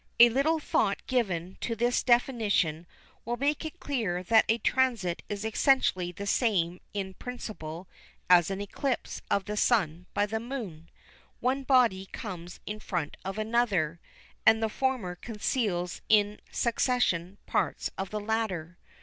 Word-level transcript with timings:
A 0.19 0.29
little 0.29 0.57
thought 0.57 1.05
given 1.05 1.57
to 1.61 1.75
this 1.75 2.01
definition 2.01 2.87
will 3.23 3.37
make 3.37 3.65
it 3.65 3.79
clear 3.79 4.23
that 4.23 4.45
a 4.49 4.57
transit 4.57 5.21
is 5.29 5.45
essentially 5.45 6.11
the 6.11 6.25
same 6.25 6.79
in 6.91 7.13
principle 7.13 7.87
as 8.27 8.49
an 8.49 8.61
eclipse 8.61 9.21
of 9.29 9.45
the 9.45 9.55
Sun 9.55 10.07
by 10.15 10.25
the 10.25 10.39
Moon—one 10.39 11.61
body 11.65 12.07
comes 12.07 12.59
in 12.65 12.79
front 12.79 13.15
of 13.23 13.37
another, 13.37 13.99
and 14.43 14.57
the 14.63 14.69
former 14.69 15.13
conceals 15.13 16.01
in 16.09 16.39
succession 16.51 17.37
parts 17.45 17.91
of 17.95 18.09
the 18.09 18.19
latter. 18.19 18.79